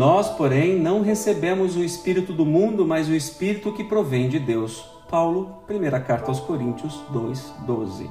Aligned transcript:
Nós, 0.00 0.30
porém, 0.30 0.78
não 0.78 1.02
recebemos 1.02 1.76
o 1.76 1.84
Espírito 1.84 2.32
do 2.32 2.46
mundo, 2.46 2.86
mas 2.86 3.06
o 3.06 3.14
Espírito 3.14 3.70
que 3.70 3.84
provém 3.84 4.30
de 4.30 4.38
Deus. 4.38 4.82
Paulo, 5.10 5.56
primeira 5.66 6.00
carta 6.00 6.30
aos 6.30 6.40
Coríntios 6.40 7.02
2, 7.10 7.52
12. 7.66 8.08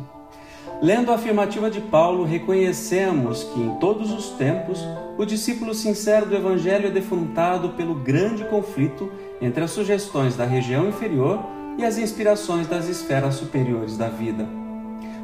Lendo 0.84 1.12
a 1.12 1.16
afirmativa 1.16 1.68
de 1.68 1.82
Paulo, 1.82 2.26
reconhecemos 2.26 3.44
que 3.44 3.60
em 3.60 3.74
todos 3.80 4.12
os 4.12 4.30
tempos 4.38 4.86
o 5.18 5.26
discípulo 5.26 5.74
sincero 5.74 6.28
do 6.28 6.36
Evangelho 6.36 6.90
é 6.90 6.92
defrontado 6.92 7.70
pelo 7.70 7.96
grande 7.96 8.44
conflito 8.44 9.12
entre 9.42 9.64
as 9.64 9.72
sugestões 9.72 10.36
da 10.36 10.46
região 10.46 10.88
inferior 10.88 11.40
e 11.76 11.84
as 11.84 11.98
inspirações 11.98 12.68
das 12.68 12.88
esferas 12.88 13.34
superiores 13.34 13.98
da 13.98 14.10
vida. 14.10 14.48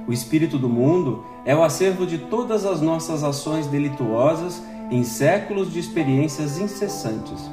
O 0.07 0.11
espírito 0.11 0.57
do 0.57 0.67
mundo 0.67 1.23
é 1.45 1.55
o 1.55 1.61
acervo 1.61 2.07
de 2.07 2.17
todas 2.17 2.65
as 2.65 2.81
nossas 2.81 3.23
ações 3.23 3.67
delituosas 3.67 4.63
em 4.91 5.03
séculos 5.03 5.71
de 5.71 5.79
experiências 5.79 6.57
incessantes. 6.57 7.49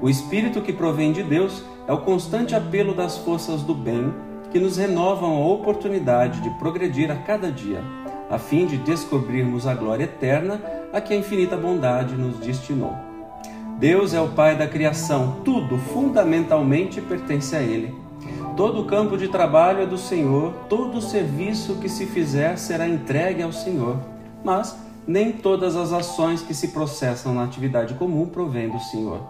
O 0.00 0.08
espírito 0.08 0.60
que 0.60 0.72
provém 0.72 1.12
de 1.12 1.22
Deus 1.22 1.62
é 1.86 1.92
o 1.92 2.02
constante 2.02 2.54
apelo 2.54 2.94
das 2.94 3.18
forças 3.18 3.62
do 3.62 3.74
bem 3.74 4.12
que 4.50 4.58
nos 4.58 4.76
renovam 4.76 5.36
a 5.36 5.46
oportunidade 5.46 6.40
de 6.40 6.50
progredir 6.58 7.10
a 7.10 7.16
cada 7.16 7.50
dia, 7.50 7.82
a 8.30 8.38
fim 8.38 8.66
de 8.66 8.76
descobrirmos 8.78 9.66
a 9.66 9.74
glória 9.74 10.04
eterna 10.04 10.60
a 10.92 11.00
que 11.00 11.12
a 11.12 11.16
infinita 11.16 11.56
bondade 11.56 12.14
nos 12.14 12.38
destinou. 12.38 12.94
Deus 13.78 14.12
é 14.12 14.20
o 14.20 14.28
Pai 14.28 14.56
da 14.56 14.66
criação, 14.66 15.36
tudo 15.44 15.78
fundamentalmente 15.78 17.00
pertence 17.00 17.54
a 17.54 17.60
Ele. 17.60 17.94
Todo 18.56 18.80
o 18.80 18.84
campo 18.86 19.16
de 19.16 19.28
trabalho 19.28 19.82
é 19.82 19.86
do 19.86 19.96
Senhor, 19.96 20.52
todo 20.68 21.00
serviço 21.00 21.76
que 21.76 21.88
se 21.88 22.06
fizer 22.06 22.58
será 22.58 22.88
entregue 22.88 23.42
ao 23.42 23.52
Senhor, 23.52 23.98
mas 24.42 24.76
nem 25.08 25.32
todas 25.32 25.74
as 25.74 25.90
ações 25.90 26.42
que 26.42 26.52
se 26.52 26.68
processam 26.68 27.32
na 27.32 27.42
atividade 27.42 27.94
comum 27.94 28.26
provêm 28.26 28.68
do 28.68 28.78
Senhor. 28.78 29.20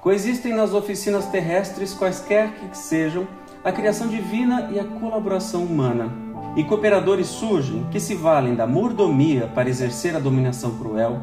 Coexistem 0.00 0.54
nas 0.54 0.72
oficinas 0.72 1.26
terrestres, 1.26 1.92
quaisquer 1.92 2.50
que 2.70 2.76
sejam, 2.76 3.28
a 3.62 3.70
criação 3.70 4.08
divina 4.08 4.70
e 4.72 4.80
a 4.80 4.84
colaboração 4.84 5.62
humana. 5.62 6.10
E 6.56 6.64
cooperadores 6.64 7.26
surgem 7.26 7.86
que 7.90 8.00
se 8.00 8.14
valem 8.14 8.54
da 8.54 8.66
mordomia 8.66 9.46
para 9.54 9.68
exercer 9.68 10.16
a 10.16 10.18
dominação 10.18 10.76
cruel, 10.78 11.20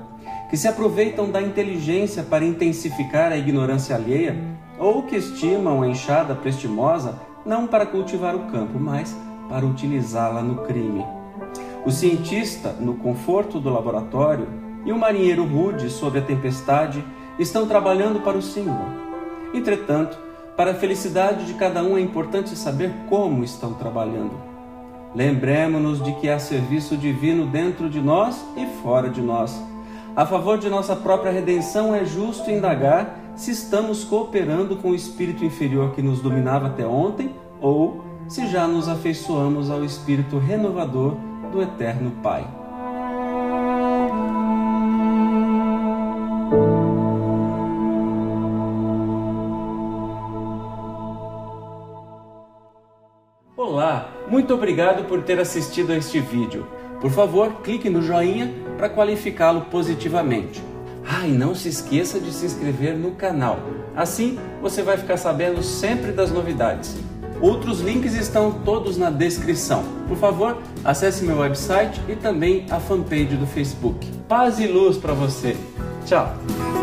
que 0.50 0.58
se 0.58 0.68
aproveitam 0.68 1.30
da 1.30 1.42
inteligência 1.42 2.22
para 2.22 2.46
intensificar 2.46 3.32
a 3.32 3.38
ignorância 3.38 3.96
alheia, 3.96 4.36
ou 4.78 5.04
que 5.04 5.16
estimam 5.16 5.82
a 5.82 5.88
enxada 5.88 6.36
prestimosa 6.36 7.20
não 7.46 7.66
para 7.66 7.86
cultivar 7.86 8.36
o 8.36 8.52
campo, 8.52 8.80
mas 8.80 9.16
para 9.50 9.66
utilizá-la 9.66 10.42
no 10.42 10.64
crime. 10.66 11.21
O 11.84 11.90
cientista, 11.90 12.74
no 12.80 12.94
conforto 12.94 13.60
do 13.60 13.70
laboratório, 13.70 14.48
e 14.86 14.92
o 14.92 14.98
marinheiro 14.98 15.44
rude 15.46 15.90
sob 15.90 16.20
a 16.20 16.22
tempestade 16.22 17.04
estão 17.40 17.68
trabalhando 17.68 18.22
para 18.22 18.38
o 18.38 18.42
Senhor. 18.42 18.86
Entretanto, 19.54 20.18
para 20.56 20.72
a 20.72 20.76
felicidade 20.76 21.46
de 21.46 21.56
cada 21.56 21.84
um 21.84 21.98
é 21.98 22.02
importante 22.02 22.56
saber 22.56 22.92
como 23.10 23.44
estão 23.44 23.74
trabalhando. 23.74 24.34
Lembremos-nos 25.16 26.04
de 26.04 26.14
que 26.16 26.30
há 26.30 26.38
serviço 26.38 26.96
divino 26.96 27.48
dentro 27.48 27.90
de 27.90 28.00
nós 28.00 28.46
e 28.56 28.66
fora 28.82 29.10
de 29.10 29.22
nós. 29.22 29.60
A 30.16 30.26
favor 30.26 30.60
de 30.60 30.70
nossa 30.70 30.96
própria 30.96 31.32
redenção 31.32 31.96
é 31.96 32.06
justo 32.06 32.52
indagar 32.52 33.18
se 33.36 33.50
estamos 33.50 34.04
cooperando 34.04 34.76
com 34.76 34.92
o 34.92 34.96
espírito 34.96 35.44
inferior 35.44 35.94
que 35.94 36.02
nos 36.02 36.22
dominava 36.22 36.68
até 36.68 36.86
ontem 36.86 37.34
ou 37.60 38.04
se 38.28 38.48
já 38.48 38.68
nos 38.68 38.88
afeiçoamos 38.88 39.72
ao 39.72 39.84
espírito 39.84 40.38
renovador 40.38 41.16
do 41.52 41.62
eterno 41.62 42.12
Pai. 42.24 42.48
Olá, 53.58 54.10
muito 54.28 54.54
obrigado 54.54 55.04
por 55.08 55.24
ter 55.24 55.40
assistido 55.40 55.92
a 55.92 55.98
este 55.98 56.20
vídeo. 56.20 56.66
Por 57.02 57.12
favor, 57.12 57.62
clique 57.62 57.90
no 57.90 58.02
joinha 58.02 58.54
para 58.78 58.90
qualificá-lo 58.90 59.62
positivamente. 59.66 60.64
Ah, 61.06 61.28
e 61.28 61.32
não 61.32 61.54
se 61.54 61.68
esqueça 61.68 62.20
de 62.20 62.32
se 62.32 62.46
inscrever 62.46 62.98
no 62.98 63.12
canal. 63.12 63.60
Assim 63.96 64.40
você 64.62 64.82
vai 64.82 64.98
ficar 64.98 65.18
sabendo 65.18 65.62
sempre 65.62 66.12
das 66.12 66.32
novidades. 66.32 67.11
Outros 67.42 67.80
links 67.80 68.14
estão 68.14 68.52
todos 68.52 68.98
na 68.98 69.10
descrição. 69.10 69.84
Por 70.08 70.18
favor, 70.18 70.58
acesse 70.84 71.24
meu 71.24 71.40
website 71.40 72.00
e 72.08 72.16
também 72.16 72.66
a 72.70 72.80
fanpage 72.80 73.36
do 73.36 73.48
Facebook. 73.48 74.08
Paz 74.28 74.60
e 74.60 74.68
luz 74.68 74.98
para 74.98 75.14
você. 75.14 75.58
Tchau! 76.06 76.81